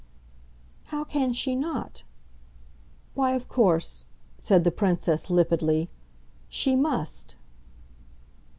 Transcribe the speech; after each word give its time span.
"How 0.87 1.03
can 1.03 1.31
she 1.31 1.55
'not'? 1.55 2.01
Why, 3.13 3.33
of 3.35 3.47
course," 3.47 4.07
said 4.39 4.63
the 4.63 4.71
Princess 4.71 5.29
limpidly, 5.29 5.89
"she 6.49 6.75
MUST!" 6.75 7.35